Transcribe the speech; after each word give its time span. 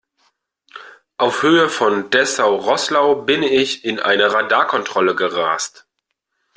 Auf 1.17 1.43
Höhe 1.43 1.69
von 1.69 2.09
Dessau-Roßlau 2.09 3.21
bin 3.21 3.43
ich 3.43 3.85
in 3.85 3.99
eine 3.99 4.33
Radarkontrolle 4.33 5.13
gerast. 5.13 5.85